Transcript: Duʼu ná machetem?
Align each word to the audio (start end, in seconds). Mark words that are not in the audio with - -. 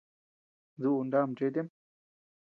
Duʼu 0.81 1.01
ná 1.09 1.19
machetem? 1.29 1.67